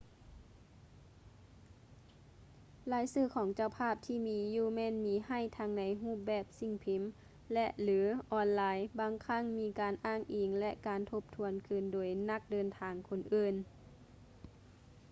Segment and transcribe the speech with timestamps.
[2.91, 7.03] ລາຍຊື່ຂອງເຈົ້າພາບທີ່ມີຢູ່ແມ່ນມີໃຫ້ທັງໃນຮູບແບບສິ່ງພິມ
[7.53, 7.99] ແລະ/ຫຼື
[8.31, 13.55] ອອນລາຍ ບາງຄັ້ງມີການອ້າງອິງ ແລະ ການທົບທວນຄືນໂດຍນັກເດີນທາງຄົນອື່ນ